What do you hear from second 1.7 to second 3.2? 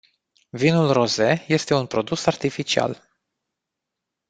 un produs artificial.